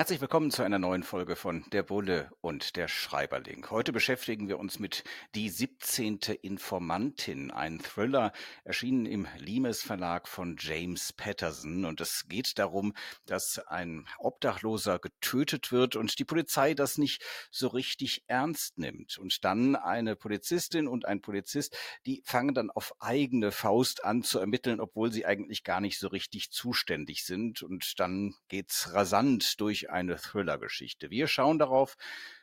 [0.00, 3.68] Herzlich willkommen zu einer neuen Folge von Der Bulle und der Schreiberling.
[3.68, 6.20] Heute beschäftigen wir uns mit Die 17.
[6.40, 8.32] Informantin, ein Thriller,
[8.64, 11.84] erschienen im Limes Verlag von James Patterson.
[11.84, 12.94] Und es geht darum,
[13.26, 19.18] dass ein Obdachloser getötet wird und die Polizei das nicht so richtig ernst nimmt.
[19.18, 24.38] Und dann eine Polizistin und ein Polizist, die fangen dann auf eigene Faust an zu
[24.38, 27.62] ermitteln, obwohl sie eigentlich gar nicht so richtig zuständig sind.
[27.62, 31.10] Und dann geht's rasant durch eine Thriller-Geschichte.
[31.10, 31.96] Wir schauen darauf,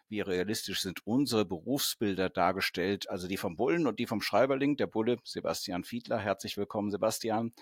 [0.10, 4.88] wie realistisch sind unsere Berufsbilder dargestellt, also die vom Bullen und die vom Schreiberling, der
[4.88, 6.20] Bulle Sebastian Fiedler.
[6.20, 7.54] Herzlich willkommen, Sebastian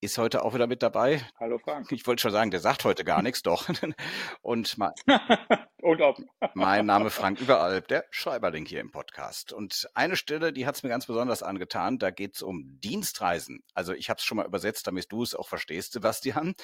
[0.00, 1.20] ist heute auch wieder mit dabei.
[1.40, 1.90] Hallo Frank.
[1.90, 3.68] Ich wollte schon sagen, der sagt heute gar nichts, doch.
[4.42, 4.92] Und, mein,
[5.82, 6.18] und ob.
[6.54, 9.52] mein Name Frank Überalb, der Schreiberling hier im Podcast.
[9.52, 13.62] Und eine Stelle, die hat es mir ganz besonders angetan, da geht es um Dienstreisen.
[13.74, 16.54] Also ich habe es schon mal übersetzt, damit du es auch verstehst, Sebastian.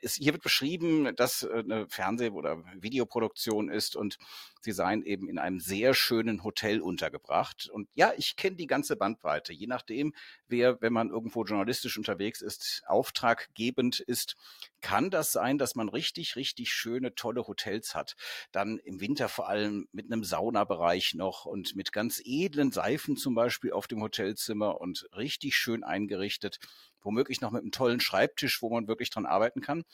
[0.00, 4.18] Es, hier wird beschrieben, dass äh, eine Fernseh- oder Videoproduktion ist und
[4.60, 7.68] sie seien eben in einem sehr schönen Hotel untergebracht.
[7.72, 9.52] Und ja, ich kenne die ganze Bandbreite.
[9.52, 10.14] Je nachdem,
[10.46, 14.36] wer, wenn man irgendwo journalistisch unterwegs ist, auftraggebend ist,
[14.80, 18.14] kann das sein, dass man richtig, richtig schöne, tolle Hotels hat.
[18.52, 23.34] Dann im Winter vor allem mit einem Saunabereich noch und mit ganz edlen Seifen zum
[23.34, 26.58] Beispiel auf dem Hotelzimmer und richtig schön eingerichtet.
[27.00, 29.84] Womöglich noch mit einem tollen Schreibtisch, wo man wirklich dran arbeiten kann.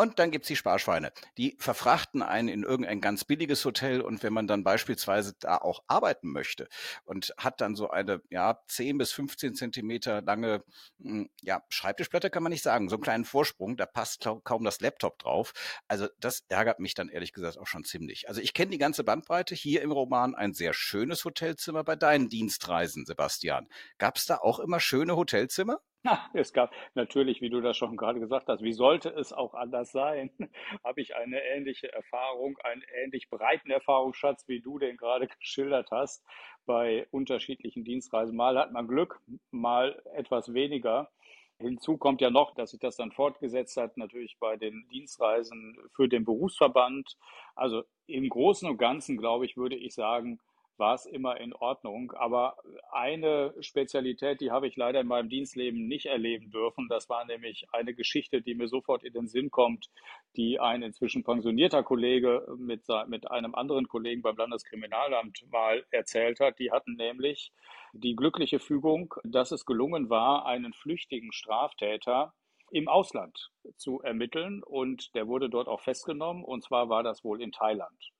[0.00, 1.12] Und dann gibt's die Sparschweine.
[1.36, 5.82] Die verfrachten einen in irgendein ganz billiges Hotel und wenn man dann beispielsweise da auch
[5.88, 6.68] arbeiten möchte
[7.04, 10.64] und hat dann so eine ja 10 bis 15 Zentimeter lange
[11.02, 14.80] hm, ja Schreibtischplatte kann man nicht sagen, so einen kleinen Vorsprung, da passt kaum das
[14.80, 15.52] Laptop drauf.
[15.86, 18.26] Also das ärgert mich dann ehrlich gesagt auch schon ziemlich.
[18.26, 19.54] Also ich kenne die ganze Bandbreite.
[19.54, 23.68] Hier im Roman ein sehr schönes Hotelzimmer bei deinen Dienstreisen, Sebastian.
[23.98, 25.82] Gab's da auch immer schöne Hotelzimmer?
[26.02, 29.52] Na, es gab natürlich, wie du das schon gerade gesagt hast, wie sollte es auch
[29.52, 30.30] anders sein,
[30.84, 36.24] habe ich eine ähnliche Erfahrung, einen ähnlich breiten Erfahrungsschatz, wie du den gerade geschildert hast,
[36.64, 38.34] bei unterschiedlichen Dienstreisen.
[38.34, 41.10] Mal hat man Glück, mal etwas weniger.
[41.58, 46.08] Hinzu kommt ja noch, dass sich das dann fortgesetzt hat, natürlich bei den Dienstreisen für
[46.08, 47.18] den Berufsverband.
[47.54, 50.40] Also im Großen und Ganzen, glaube ich, würde ich sagen,
[50.80, 52.10] war es immer in Ordnung.
[52.12, 52.56] Aber
[52.90, 56.88] eine Spezialität, die habe ich leider in meinem Dienstleben nicht erleben dürfen.
[56.88, 59.90] Das war nämlich eine Geschichte, die mir sofort in den Sinn kommt,
[60.36, 66.58] die ein inzwischen pensionierter Kollege mit, mit einem anderen Kollegen beim Landeskriminalamt mal erzählt hat.
[66.58, 67.52] Die hatten nämlich
[67.92, 72.32] die glückliche Fügung, dass es gelungen war, einen flüchtigen Straftäter
[72.70, 77.42] im Ausland zu ermitteln und der wurde dort auch festgenommen und zwar war das wohl
[77.42, 78.12] in Thailand.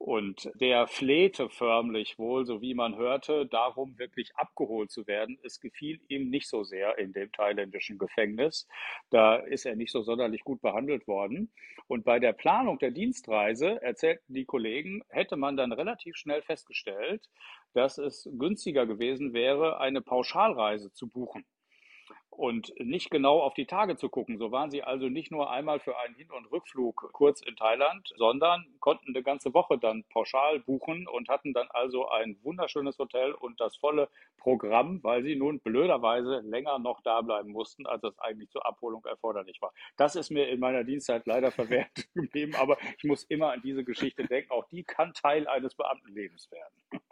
[0.00, 5.38] Und der flehte förmlich wohl, so wie man hörte, darum wirklich abgeholt zu werden.
[5.42, 8.66] Es gefiel ihm nicht so sehr in dem thailändischen Gefängnis.
[9.10, 11.52] Da ist er nicht so sonderlich gut behandelt worden.
[11.86, 17.28] Und bei der Planung der Dienstreise, erzählten die Kollegen, hätte man dann relativ schnell festgestellt,
[17.74, 21.44] dass es günstiger gewesen wäre, eine Pauschalreise zu buchen
[22.30, 24.38] und nicht genau auf die Tage zu gucken.
[24.38, 28.12] So waren sie also nicht nur einmal für einen Hin- und Rückflug kurz in Thailand,
[28.16, 33.32] sondern konnten eine ganze Woche dann pauschal buchen und hatten dann also ein wunderschönes Hotel
[33.32, 34.08] und das volle
[34.38, 39.04] Programm, weil sie nun blöderweise länger noch da bleiben mussten, als das eigentlich zur Abholung
[39.04, 39.72] erforderlich war.
[39.96, 43.84] Das ist mir in meiner Dienstzeit leider verwehrt geblieben, aber ich muss immer an diese
[43.84, 44.52] Geschichte denken.
[44.52, 47.02] Auch die kann Teil eines Beamtenlebens werden.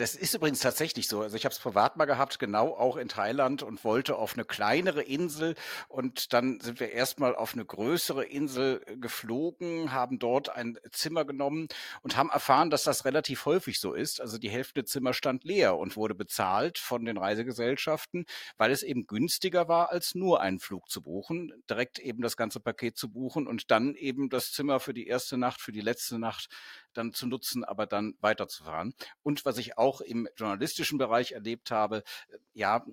[0.00, 1.20] Das ist übrigens tatsächlich so.
[1.20, 4.46] Also ich habe es privat mal gehabt, genau auch in Thailand und wollte auf eine
[4.46, 5.56] kleinere Insel
[5.88, 11.26] und dann sind wir erstmal auf eine größere Insel äh, geflogen, haben dort ein Zimmer
[11.26, 11.68] genommen
[12.00, 14.22] und haben erfahren, dass das relativ häufig so ist.
[14.22, 18.24] Also die Hälfte Zimmer stand leer und wurde bezahlt von den Reisegesellschaften,
[18.56, 22.58] weil es eben günstiger war, als nur einen Flug zu buchen, direkt eben das ganze
[22.58, 26.18] Paket zu buchen und dann eben das Zimmer für die erste Nacht, für die letzte
[26.18, 26.48] Nacht
[26.94, 28.94] dann zu nutzen, aber dann weiterzufahren.
[29.22, 32.04] Und was ich auch im journalistischen Bereich erlebt habe,
[32.52, 32.84] ja,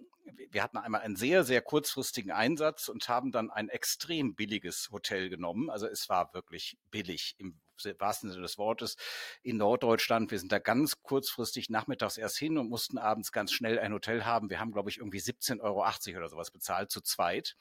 [0.49, 5.29] wir hatten einmal einen sehr, sehr kurzfristigen Einsatz und haben dann ein extrem billiges Hotel
[5.29, 5.69] genommen.
[5.69, 7.59] Also es war wirklich billig im
[7.99, 8.97] wahrsten Sinne des Wortes
[9.41, 10.31] in Norddeutschland.
[10.31, 14.25] Wir sind da ganz kurzfristig nachmittags erst hin und mussten abends ganz schnell ein Hotel
[14.25, 14.49] haben.
[14.49, 17.55] Wir haben, glaube ich, irgendwie 17,80 Euro oder sowas bezahlt zu zweit.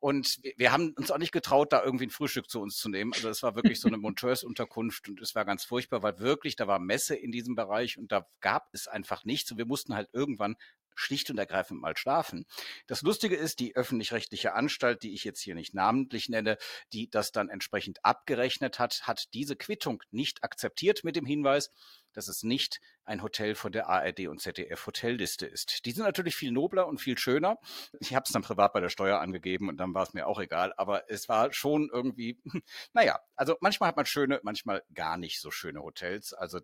[0.00, 3.12] Und wir haben uns auch nicht getraut, da irgendwie ein Frühstück zu uns zu nehmen.
[3.14, 6.68] Also es war wirklich so eine Monteursunterkunft und es war ganz furchtbar, weil wirklich, da
[6.68, 10.08] war Messe in diesem Bereich und da gab es einfach nichts und wir mussten halt
[10.12, 10.56] irgendwann
[10.98, 12.44] schlicht und ergreifend mal schlafen.
[12.86, 16.58] Das Lustige ist, die öffentlich-rechtliche Anstalt, die ich jetzt hier nicht namentlich nenne,
[16.92, 21.70] die das dann entsprechend abgerechnet hat, hat diese Quittung nicht akzeptiert mit dem Hinweis,
[22.18, 25.86] dass es nicht ein Hotel von der ARD und ZDF Hotelliste ist.
[25.86, 27.58] Die sind natürlich viel nobler und viel schöner.
[28.00, 30.40] Ich habe es dann privat bei der Steuer angegeben und dann war es mir auch
[30.40, 30.74] egal.
[30.76, 32.40] Aber es war schon irgendwie,
[32.92, 36.34] naja, also manchmal hat man schöne, manchmal gar nicht so schöne Hotels.
[36.34, 36.58] Also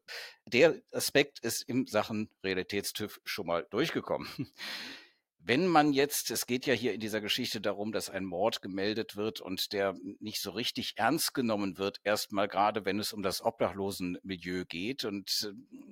[0.45, 4.29] der Aspekt ist in Sachen Realitätstüv schon mal durchgekommen.
[5.47, 9.15] Wenn man jetzt, es geht ja hier in dieser Geschichte darum, dass ein Mord gemeldet
[9.15, 13.45] wird und der nicht so richtig ernst genommen wird, erstmal gerade wenn es um das
[13.45, 15.91] Obdachlosenmilieu geht und äh,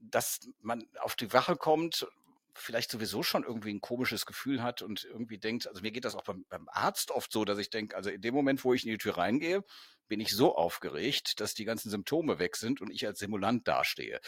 [0.00, 2.08] dass man auf die Wache kommt
[2.54, 6.14] vielleicht sowieso schon irgendwie ein komisches Gefühl hat und irgendwie denkt, also mir geht das
[6.14, 8.84] auch beim, beim Arzt oft so, dass ich denke, also in dem Moment, wo ich
[8.84, 9.64] in die Tür reingehe,
[10.10, 14.20] bin ich so aufgeregt, dass die ganzen Symptome weg sind und ich als Simulant dastehe.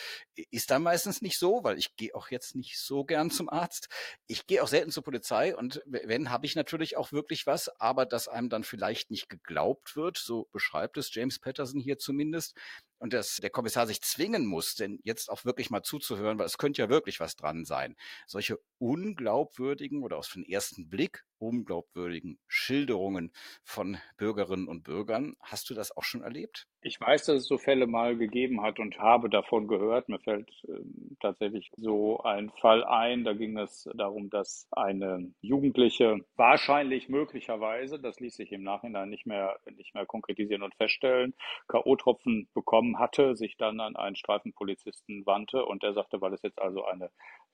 [0.51, 3.89] Ist da meistens nicht so, weil ich gehe auch jetzt nicht so gern zum Arzt.
[4.29, 8.07] Ich gehe auch selten zur Polizei und wenn, habe ich natürlich auch wirklich was, aber
[8.07, 12.57] dass einem dann vielleicht nicht geglaubt wird, so beschreibt es James Patterson hier zumindest,
[13.03, 16.57] und dass der Kommissar sich zwingen muss, denn jetzt auch wirklich mal zuzuhören, weil es
[16.57, 17.97] könnte ja wirklich was dran sein.
[18.29, 23.33] Solche unglaubwürdigen oder aus dem ersten Blick unglaubwürdigen Schilderungen
[23.65, 25.37] von Bürgerinnen und Bürgern.
[25.43, 26.69] Hast du das auch schon erlebt?
[26.81, 30.09] Ich weiß, dass es so Fälle mal gegeben hat und habe davon gehört.
[30.09, 30.73] Mir fällt äh,
[31.21, 33.25] tatsächlich so ein Fall ein.
[33.25, 39.27] Da ging es darum, dass eine Jugendliche wahrscheinlich möglicherweise, das ließ sich im Nachhinein nicht
[39.27, 41.35] mehr, nicht mehr konkretisieren und feststellen,
[41.69, 46.61] K.O.-Tropfen bekommen hatte, sich dann an einen Streifenpolizisten wandte und der sagte, weil es jetzt
[46.61, 47.11] also eine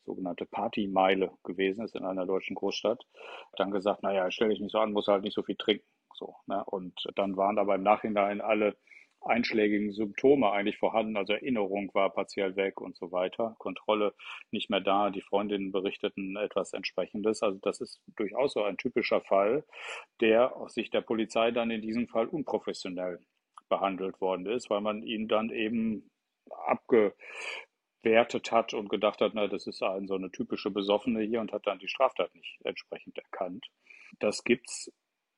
[0.09, 3.05] sogenannte Partymeile gewesen ist in einer deutschen Großstadt,
[3.57, 5.87] dann gesagt, naja, stell dich nicht so an, muss halt nicht so viel trinken.
[6.15, 6.65] So, ne?
[6.65, 8.77] Und dann waren aber im Nachhinein alle
[9.21, 11.17] einschlägigen Symptome eigentlich vorhanden.
[11.17, 13.55] Also Erinnerung war partiell weg und so weiter.
[13.59, 14.15] Kontrolle
[14.51, 15.11] nicht mehr da.
[15.11, 17.43] Die Freundinnen berichteten etwas entsprechendes.
[17.43, 19.65] Also das ist durchaus so ein typischer Fall,
[20.21, 23.21] der aus Sicht der Polizei dann in diesem Fall unprofessionell
[23.69, 26.11] behandelt worden ist, weil man ihn dann eben
[27.99, 31.53] abgewertet hat und gedacht hat, na, das ist ein, so eine typische Besoffene hier und
[31.53, 33.67] hat dann die Straftat nicht entsprechend erkannt.
[34.21, 34.93] Das gibt's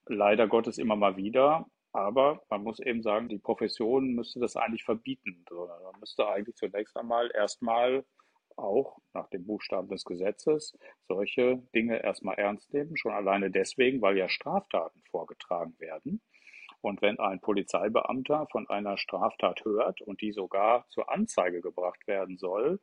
[0.07, 1.67] leider Gottes immer mal wieder.
[1.93, 6.55] Aber man muss eben sagen, die Profession müsste das eigentlich verbieten, sondern man müsste eigentlich
[6.55, 8.05] zunächst einmal erstmal
[8.57, 10.79] auch nach dem Buchstaben des Gesetzes
[11.09, 16.21] solche Dinge erstmal ernst nehmen, schon alleine deswegen, weil ja Straftaten vorgetragen werden.
[16.81, 22.39] Und wenn ein Polizeibeamter von einer Straftat hört und die sogar zur Anzeige gebracht werden
[22.39, 22.81] soll,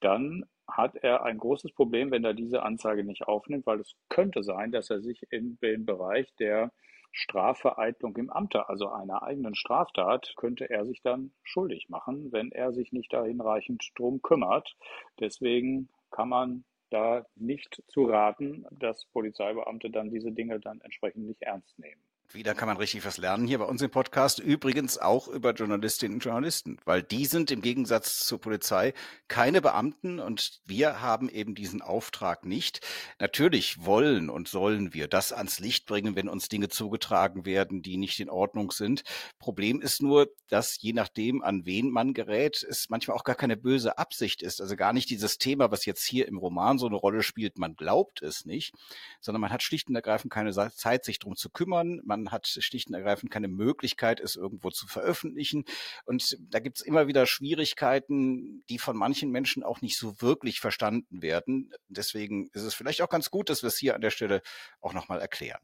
[0.00, 4.42] dann hat er ein großes Problem, wenn er diese Anzeige nicht aufnimmt, weil es könnte
[4.42, 6.72] sein, dass er sich in den Bereich der
[7.12, 12.72] Strafvereitlung im Amte, also einer eigenen Straftat, könnte er sich dann schuldig machen, wenn er
[12.72, 14.76] sich nicht da hinreichend drum kümmert.
[15.20, 21.42] Deswegen kann man da nicht zu raten, dass Polizeibeamte dann diese Dinge dann entsprechend nicht
[21.42, 22.02] ernst nehmen.
[22.34, 24.40] Wieder kann man richtig was lernen hier bei uns im Podcast.
[24.40, 28.92] Übrigens auch über Journalistinnen und Journalisten, weil die sind im Gegensatz zur Polizei
[29.28, 32.80] keine Beamten und wir haben eben diesen Auftrag nicht.
[33.20, 37.98] Natürlich wollen und sollen wir das ans Licht bringen, wenn uns Dinge zugetragen werden, die
[37.98, 39.04] nicht in Ordnung sind.
[39.38, 43.56] Problem ist nur, dass je nachdem, an wen man gerät, es manchmal auch gar keine
[43.56, 44.60] böse Absicht ist.
[44.60, 47.76] Also gar nicht dieses Thema, was jetzt hier im Roman so eine Rolle spielt, man
[47.76, 48.74] glaubt es nicht,
[49.20, 52.00] sondern man hat schlicht und ergreifend keine Zeit, sich drum zu kümmern.
[52.04, 55.64] Man hat schlicht und ergreifend keine Möglichkeit, es irgendwo zu veröffentlichen.
[56.04, 60.60] Und da gibt es immer wieder Schwierigkeiten, die von manchen Menschen auch nicht so wirklich
[60.60, 61.72] verstanden werden.
[61.88, 64.42] Deswegen ist es vielleicht auch ganz gut, dass wir es hier an der Stelle
[64.80, 65.60] auch nochmal erklären.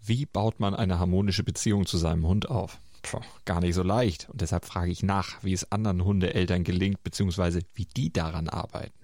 [0.00, 2.78] Wie baut man eine harmonische Beziehung zu seinem Hund auf?
[3.02, 4.28] Puh, gar nicht so leicht.
[4.30, 9.03] Und deshalb frage ich nach, wie es anderen Hundeeltern gelingt, beziehungsweise wie die daran arbeiten.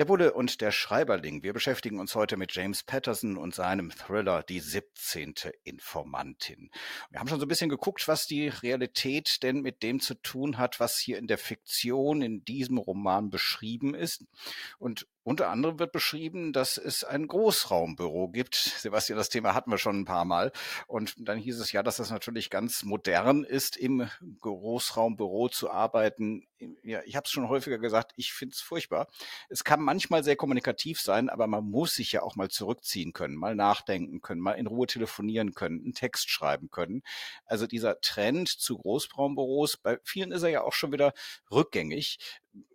[0.00, 1.42] Der Bulle und der Schreiberling.
[1.42, 5.34] Wir beschäftigen uns heute mit James Patterson und seinem Thriller Die 17.
[5.62, 6.70] Informantin.
[7.10, 10.56] Wir haben schon so ein bisschen geguckt, was die Realität denn mit dem zu tun
[10.56, 14.24] hat, was hier in der Fiktion in diesem Roman beschrieben ist.
[14.78, 18.54] Und unter anderem wird beschrieben, dass es ein Großraumbüro gibt.
[18.80, 20.50] Sebastian, das Thema hatten wir schon ein paar Mal.
[20.86, 24.08] Und dann hieß es ja, dass das natürlich ganz modern ist, im
[24.40, 26.46] Großraumbüro zu arbeiten.
[26.82, 29.08] Ja, ich habe es schon häufiger gesagt, ich finde es furchtbar.
[29.48, 33.36] Es kann manchmal sehr kommunikativ sein, aber man muss sich ja auch mal zurückziehen können,
[33.36, 37.02] mal nachdenken können, mal in Ruhe telefonieren können, einen Text schreiben können.
[37.44, 41.12] Also dieser Trend zu Großraumbüros, bei vielen ist er ja auch schon wieder
[41.50, 42.18] rückgängig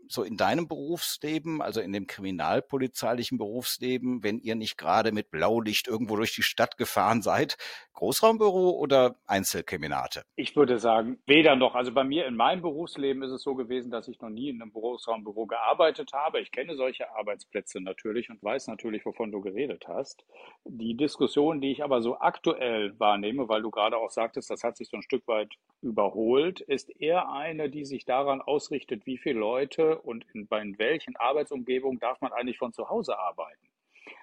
[0.07, 5.87] so in deinem Berufsleben, also in dem kriminalpolizeilichen Berufsleben, wenn ihr nicht gerade mit Blaulicht
[5.87, 7.57] irgendwo durch die Stadt gefahren seid,
[7.93, 10.23] Großraumbüro oder Einzelkriminate?
[10.35, 11.75] Ich würde sagen, weder noch.
[11.75, 14.61] Also bei mir in meinem Berufsleben ist es so gewesen, dass ich noch nie in
[14.61, 16.41] einem Großraumbüro gearbeitet habe.
[16.41, 20.25] Ich kenne solche Arbeitsplätze natürlich und weiß natürlich, wovon du geredet hast.
[20.65, 24.75] Die Diskussion, die ich aber so aktuell wahrnehme, weil du gerade auch sagtest, das hat
[24.75, 29.39] sich so ein Stück weit überholt, ist eher eine, die sich daran ausrichtet, wie viele
[29.39, 29.64] Leute
[30.01, 33.69] und in, in welchen Arbeitsumgebungen darf man eigentlich von zu Hause arbeiten.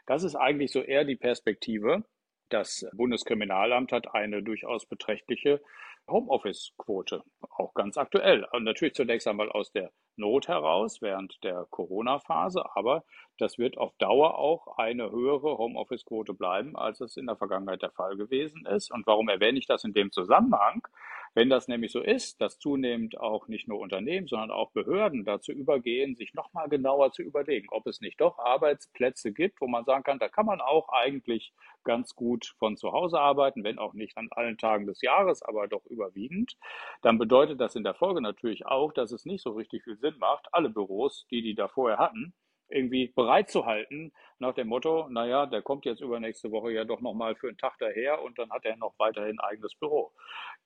[0.06, 2.04] Das ist eigentlich so eher die Perspektive.
[2.48, 5.60] Das Bundeskriminalamt hat eine durchaus beträchtliche
[6.08, 8.44] Homeoffice-Quote, auch ganz aktuell.
[8.52, 13.04] Und natürlich zunächst einmal aus der Not heraus während der Corona-Phase, aber
[13.38, 17.92] das wird auf Dauer auch eine höhere Homeoffice-Quote bleiben, als es in der Vergangenheit der
[17.92, 18.92] Fall gewesen ist.
[18.92, 20.86] Und warum erwähne ich das in dem Zusammenhang?
[21.34, 25.50] Wenn das nämlich so ist, dass zunehmend auch nicht nur Unternehmen, sondern auch Behörden dazu
[25.52, 30.04] übergehen, sich nochmal genauer zu überlegen, ob es nicht doch Arbeitsplätze gibt, wo man sagen
[30.04, 34.18] kann, da kann man auch eigentlich ganz gut von zu Hause arbeiten, wenn auch nicht
[34.18, 36.56] an allen Tagen des Jahres, aber doch überwiegend,
[37.00, 40.18] dann bedeutet das in der Folge natürlich auch, dass es nicht so richtig viel Sinn
[40.18, 42.34] macht, alle Büros, die die da vorher hatten,
[42.72, 47.00] irgendwie bereit zu halten, nach dem Motto, naja, der kommt jetzt übernächste Woche ja doch
[47.00, 50.12] nochmal für einen Tag daher und dann hat er noch weiterhin eigenes Büro.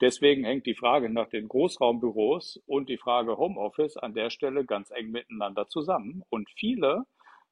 [0.00, 4.90] Deswegen hängt die Frage nach den Großraumbüros und die Frage Homeoffice an der Stelle ganz
[4.90, 6.22] eng miteinander zusammen.
[6.30, 7.04] Und viele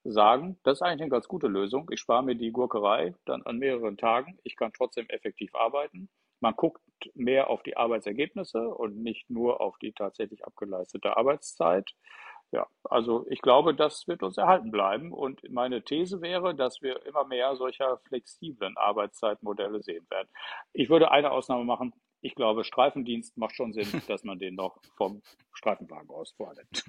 [0.05, 1.91] sagen, das ist eigentlich eine ganz gute Lösung.
[1.91, 4.39] Ich spare mir die Gurkerei dann an mehreren Tagen.
[4.45, 6.09] Ich kann trotzdem effektiv arbeiten.
[6.41, 6.83] Man guckt
[7.15, 11.91] mehr auf die Arbeitsergebnisse und nicht nur auf die tatsächlich abgeleistete Arbeitszeit.
[12.53, 15.13] Ja, also ich glaube, das wird uns erhalten bleiben.
[15.13, 20.29] Und meine These wäre, dass wir immer mehr solcher flexiblen Arbeitszeitmodelle sehen werden.
[20.73, 21.93] Ich würde eine Ausnahme machen.
[22.25, 25.21] Ich glaube, Streifendienst macht schon Sinn, dass man den noch vom
[25.53, 26.85] Streifenwagen aus vornimmt.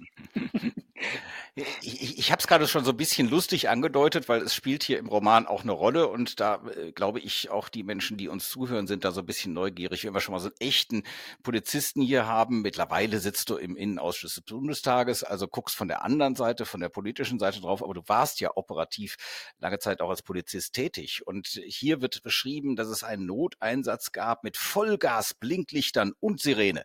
[1.82, 4.98] Ich, ich habe es gerade schon so ein bisschen lustig angedeutet, weil es spielt hier
[4.98, 8.50] im Roman auch eine Rolle und da äh, glaube ich auch die Menschen, die uns
[8.50, 10.06] zuhören, sind da so ein bisschen neugierig.
[10.06, 11.04] Wenn wir schon mal so einen echten
[11.44, 16.36] Polizisten hier haben, mittlerweile sitzt du im Innenausschuss des Bundestages, also guckst von der anderen
[16.36, 19.18] Seite, von der politischen Seite drauf, aber du warst ja operativ
[19.60, 24.44] lange Zeit auch als Polizist tätig und hier wird beschrieben, dass es einen Noteinsatz gab
[24.44, 26.84] mit Vollgas, Blinklichtern und Sirene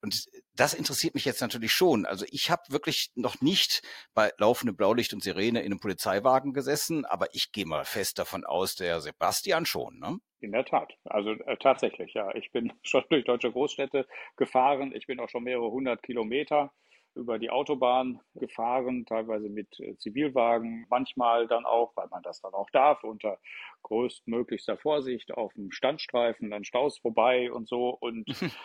[0.00, 2.04] und das interessiert mich jetzt natürlich schon.
[2.04, 3.82] Also ich habe wirklich noch nicht
[4.14, 8.44] bei laufendem Blaulicht und Sirene in einem Polizeiwagen gesessen, aber ich gehe mal fest davon
[8.44, 10.18] aus, der Sebastian schon, ne?
[10.40, 10.92] In der Tat.
[11.04, 12.34] Also äh, tatsächlich, ja.
[12.34, 14.06] Ich bin schon durch deutsche Großstädte
[14.36, 14.92] gefahren.
[14.94, 16.72] Ich bin auch schon mehrere hundert Kilometer
[17.14, 22.54] über die Autobahn gefahren, teilweise mit äh, Zivilwagen, manchmal dann auch, weil man das dann
[22.54, 23.38] auch darf, unter
[23.82, 28.26] größtmöglichster Vorsicht auf dem Standstreifen an Staus vorbei und so und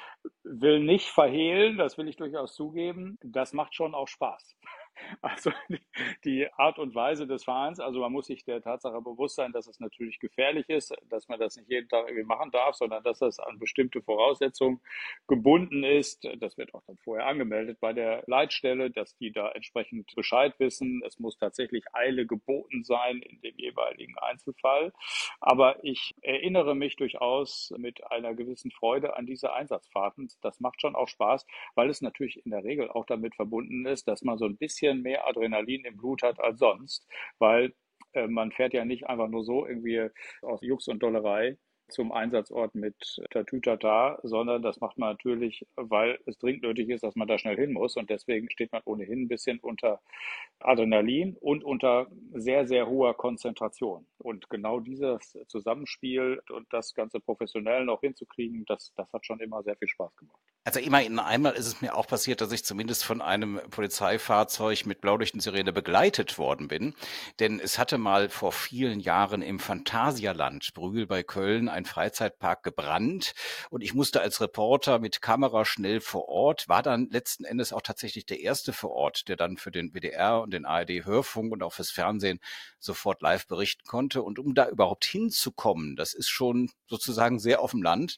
[0.44, 4.58] will nicht verhehlen, das will ich durchaus zugeben, das macht schon auch Spaß.
[5.22, 5.52] Also
[6.24, 9.68] die Art und Weise des Fahrens, also man muss sich der Tatsache bewusst sein, dass
[9.68, 13.20] es natürlich gefährlich ist, dass man das nicht jeden Tag irgendwie machen darf, sondern dass
[13.20, 14.82] das an bestimmte Voraussetzungen
[15.28, 16.28] gebunden ist.
[16.40, 21.02] Das wird auch dann vorher angemeldet bei der Leitstelle, dass die da entsprechend Bescheid wissen.
[21.06, 24.94] Es muss tatsächlich Eile geboten sein in dem jeweiligen Einzelfall.
[25.40, 30.30] Aber ich erinnere mich durchaus mit einer gewissen Freude an diese Einsatzfahrten.
[30.42, 34.08] Das macht schon auch Spaß, weil es natürlich in der Regel auch damit verbunden ist,
[34.08, 37.08] dass man so ein bisschen bisschen mehr Adrenalin im Blut hat als sonst,
[37.40, 37.74] weil
[38.14, 40.10] äh, man fährt ja nicht einfach nur so irgendwie
[40.42, 41.58] aus Jux und Dollerei
[41.90, 47.16] zum Einsatzort mit Tatütata, sondern das macht man natürlich, weil es dringend nötig ist, dass
[47.16, 47.96] man da schnell hin muss.
[47.96, 50.02] Und deswegen steht man ohnehin ein bisschen unter
[50.60, 54.06] Adrenalin und unter sehr, sehr hoher Konzentration.
[54.18, 59.64] Und genau dieses Zusammenspiel und das Ganze professionell noch hinzukriegen, das, das hat schon immer
[59.64, 60.40] sehr viel Spaß gemacht.
[60.68, 65.00] Also immerhin einmal ist es mir auch passiert, dass ich zumindest von einem Polizeifahrzeug mit
[65.00, 66.94] Blaulichtensirene begleitet worden bin.
[67.40, 73.34] Denn es hatte mal vor vielen Jahren im Phantasialand Brühl bei Köln ein Freizeitpark gebrannt
[73.70, 77.82] und ich musste als Reporter mit Kamera schnell vor Ort, war dann letzten Endes auch
[77.82, 81.64] tatsächlich der erste vor Ort, der dann für den WDR und den ARD Hörfunk und
[81.64, 82.40] auch fürs Fernsehen
[82.80, 84.22] sofort live berichten konnte.
[84.24, 88.18] Und um da überhaupt hinzukommen, das ist schon sozusagen sehr auf dem Land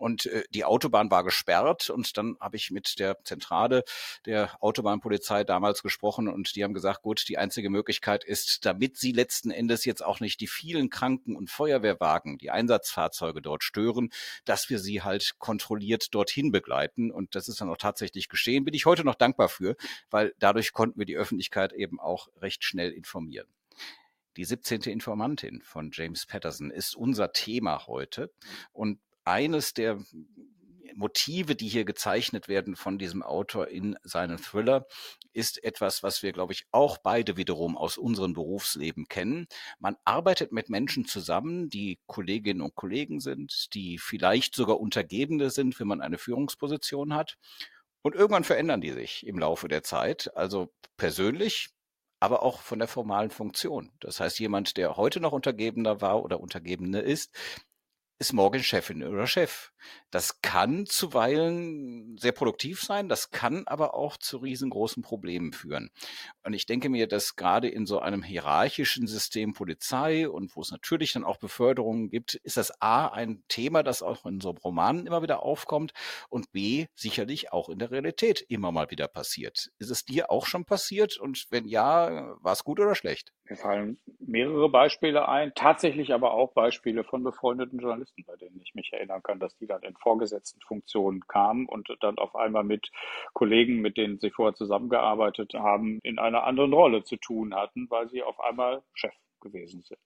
[0.00, 3.84] und äh, die Autobahn war gesperrt und dann habe ich mit der Zentrale
[4.24, 9.12] der Autobahnpolizei damals gesprochen und die haben gesagt, gut, die einzige Möglichkeit ist, damit sie
[9.12, 14.10] letzten Endes jetzt auch nicht die vielen Kranken- und Feuerwehrwagen, die Einsatzfahrzeuge dort stören,
[14.46, 18.64] dass wir sie halt kontrolliert dorthin begleiten und das ist dann auch tatsächlich geschehen.
[18.64, 19.76] Bin ich heute noch dankbar für,
[20.08, 23.48] weil dadurch konnten wir die Öffentlichkeit eben auch recht schnell informieren.
[24.38, 24.82] Die 17.
[24.82, 28.32] Informantin von James Patterson ist unser Thema heute.
[28.72, 29.98] Und eines der
[30.94, 34.86] Motive, die hier gezeichnet werden von diesem Autor in seinen Thriller,
[35.32, 39.46] ist etwas, was wir, glaube ich, auch beide wiederum aus unserem Berufsleben kennen.
[39.78, 45.78] Man arbeitet mit Menschen zusammen, die Kolleginnen und Kollegen sind, die vielleicht sogar Untergebene sind,
[45.80, 47.36] wenn man eine Führungsposition hat.
[48.02, 51.68] Und irgendwann verändern die sich im Laufe der Zeit, also persönlich,
[52.18, 53.90] aber auch von der formalen Funktion.
[54.00, 57.34] Das heißt, jemand, der heute noch Untergebener war oder Untergebene ist,
[58.20, 59.72] ist morgen Chefin oder Chef.
[60.10, 65.90] Das kann zuweilen sehr produktiv sein, das kann aber auch zu riesengroßen Problemen führen.
[66.44, 70.70] Und ich denke mir, dass gerade in so einem hierarchischen System Polizei und wo es
[70.70, 75.06] natürlich dann auch Beförderungen gibt, ist das A ein Thema, das auch in so Romanen
[75.06, 75.92] immer wieder aufkommt
[76.28, 79.70] und B sicherlich auch in der Realität immer mal wieder passiert.
[79.78, 83.32] Ist es dir auch schon passiert und wenn ja, war es gut oder schlecht?
[83.44, 88.74] Mir fallen mehrere Beispiele ein, tatsächlich aber auch Beispiele von befreundeten Journalisten, bei denen ich
[88.74, 92.90] mich erinnern kann, dass die dann in vorgesetzten Funktionen kamen und dann auf einmal mit
[93.32, 98.08] Kollegen, mit denen sie vorher zusammengearbeitet haben, in einer anderen Rolle zu tun hatten, weil
[98.08, 100.00] sie auf einmal Chef gewesen sind.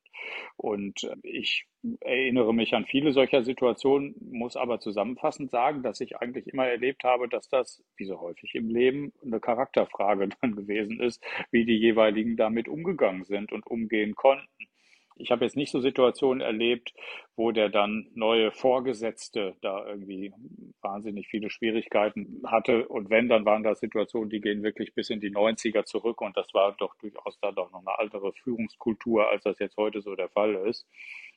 [0.57, 1.67] Und äh, ich
[2.01, 7.05] erinnere mich an viele solcher Situationen, muss aber zusammenfassend sagen, dass ich eigentlich immer erlebt
[7.05, 11.79] habe, dass das, wie so häufig im Leben, eine Charakterfrage dann gewesen ist, wie die
[11.79, 14.47] jeweiligen damit umgegangen sind und umgehen konnten.
[15.17, 16.93] Ich habe jetzt nicht so Situationen erlebt,
[17.37, 20.33] wo der dann neue Vorgesetzte da irgendwie
[20.81, 22.89] wahnsinnig viele Schwierigkeiten hatte.
[22.89, 26.21] Und wenn, dann waren das Situationen, die gehen wirklich bis in die 90er zurück.
[26.21, 30.03] Und das war doch durchaus da doch noch eine andere Führungskultur, als das jetzt heute
[30.03, 30.87] so der Fall ist.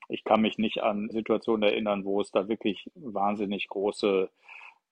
[0.09, 4.29] Ich kann mich nicht an Situationen erinnern, wo es da wirklich wahnsinnig große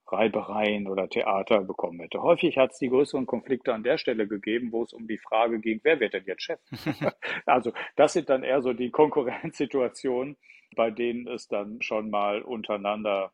[0.08, 2.22] Reibereien oder Theater bekommen hätte.
[2.22, 5.60] Häufig hat es die größeren Konflikte an der Stelle gegeben, wo es um die Frage
[5.60, 6.60] ging, wer wird denn jetzt Chef?
[7.46, 10.38] also das sind dann eher so die Konkurrenzsituationen,
[10.76, 13.32] bei denen es dann schon mal untereinander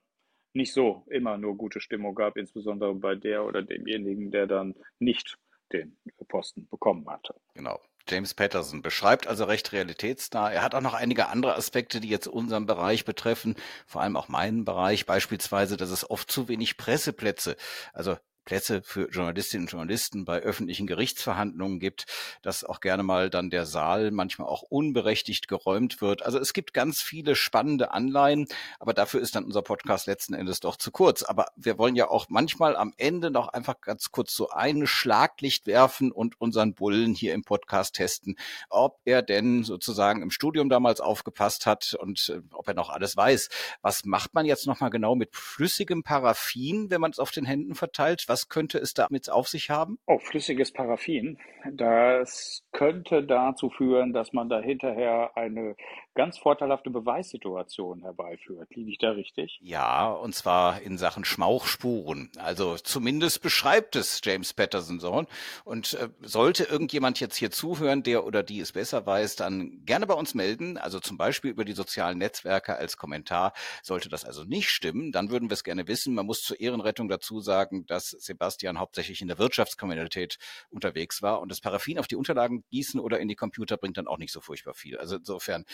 [0.54, 5.38] nicht so immer nur gute Stimmung gab, insbesondere bei der oder demjenigen, der dann nicht
[5.72, 5.98] den
[6.28, 7.36] Posten bekommen hatte.
[7.54, 7.80] Genau.
[8.08, 10.52] James Patterson beschreibt also recht realitätsnah.
[10.52, 14.28] Er hat auch noch einige andere Aspekte, die jetzt unseren Bereich betreffen, vor allem auch
[14.28, 17.56] meinen Bereich, beispielsweise, dass es oft zu wenig Presseplätze,
[17.94, 22.06] also Plätze für Journalistinnen und Journalisten bei öffentlichen Gerichtsverhandlungen gibt,
[22.42, 26.24] dass auch gerne mal dann der Saal manchmal auch unberechtigt geräumt wird.
[26.24, 28.48] Also es gibt ganz viele spannende Anleihen,
[28.80, 31.24] aber dafür ist dann unser Podcast letzten Endes doch zu kurz.
[31.24, 35.68] Aber wir wollen ja auch manchmal am Ende noch einfach ganz kurz so ein Schlaglicht
[35.68, 38.38] werfen und unseren Bullen hier im Podcast testen,
[38.70, 43.16] ob er denn sozusagen im Studium damals aufgepasst hat und äh, ob er noch alles
[43.16, 43.50] weiß.
[43.82, 47.76] Was macht man jetzt nochmal genau mit flüssigem Paraffin, wenn man es auf den Händen
[47.76, 48.28] verteilt?
[48.32, 50.00] Was könnte es damit auf sich haben?
[50.08, 51.38] Oh, flüssiges Paraffin.
[51.70, 55.76] Das könnte dazu führen, dass man da hinterher eine
[56.14, 58.70] ganz vorteilhafte Beweissituation herbeiführt.
[58.76, 59.60] Liege ich da richtig?
[59.62, 62.30] Ja, und zwar in Sachen Schmauchspuren.
[62.38, 65.26] Also zumindest beschreibt es James Patterson so.
[65.64, 70.06] Und äh, sollte irgendjemand jetzt hier zuhören, der oder die es besser weiß, dann gerne
[70.06, 70.78] bei uns melden.
[70.78, 73.54] Also zum Beispiel über die sozialen Netzwerke als Kommentar.
[73.82, 76.14] Sollte das also nicht stimmen, dann würden wir es gerne wissen.
[76.14, 80.38] Man muss zur Ehrenrettung dazu sagen, dass Sebastian hauptsächlich in der Wirtschaftskriminalität
[80.70, 81.40] unterwegs war.
[81.42, 84.34] Und das Paraffin auf die Unterlagen gießen oder in die Computer bringt dann auch nicht
[84.34, 84.98] so furchtbar viel.
[84.98, 85.66] Also insofern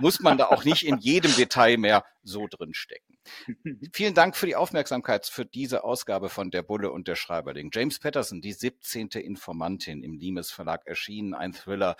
[0.00, 3.18] muss man da auch nicht in jedem Detail mehr so drin stecken.
[3.92, 7.70] Vielen Dank für die Aufmerksamkeit für diese Ausgabe von Der Bulle und der Schreiberling.
[7.72, 9.08] James Patterson, die 17.
[9.08, 11.96] Informantin im Limes Verlag erschienen, ein Thriller,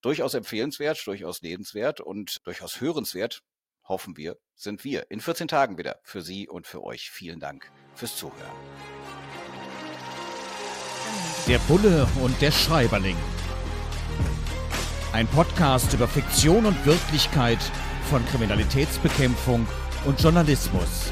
[0.00, 3.42] durchaus empfehlenswert, durchaus lebenswert und durchaus hörenswert,
[3.88, 7.10] hoffen wir, sind wir in 14 Tagen wieder für Sie und für euch.
[7.10, 8.52] Vielen Dank fürs Zuhören.
[11.46, 13.16] Der Bulle und der Schreiberling.
[15.16, 17.56] Ein Podcast über Fiktion und Wirklichkeit
[18.10, 19.66] von Kriminalitätsbekämpfung
[20.04, 21.10] und Journalismus.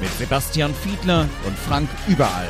[0.00, 2.48] Mit Sebastian Fiedler und Frank Überall.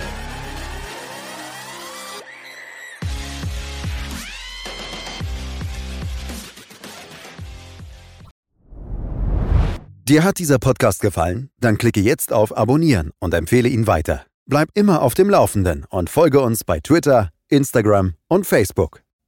[10.05, 11.51] Dir hat dieser Podcast gefallen?
[11.59, 14.25] Dann klicke jetzt auf Abonnieren und empfehle ihn weiter.
[14.49, 19.01] Bleib immer auf dem Laufenden und folge uns bei Twitter, Instagram und Facebook.